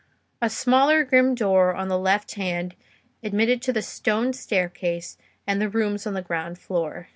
A 0.41 0.49
smaller 0.49 1.03
grim 1.03 1.35
door 1.35 1.75
on 1.75 1.87
the 1.87 1.99
left 1.99 2.33
hand 2.33 2.73
admitted 3.21 3.61
to 3.61 3.71
the 3.71 3.83
stone 3.83 4.33
staircase, 4.33 5.15
and 5.45 5.61
the 5.61 5.69
rooms 5.69 6.07
on 6.07 6.15
the 6.15 6.23
ground 6.23 6.57
floor. 6.57 7.09